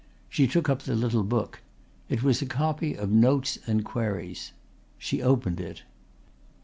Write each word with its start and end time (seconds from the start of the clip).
She 0.29 0.47
took 0.47 0.67
up 0.67 0.81
the 0.81 0.95
little 0.95 1.21
book. 1.21 1.61
It 2.09 2.23
was 2.23 2.41
a 2.41 2.47
copy 2.47 2.95
of 2.95 3.11
Notes 3.11 3.59
and 3.67 3.85
Queries. 3.85 4.51
She 4.97 5.21
opened 5.21 5.59
it. 5.59 5.83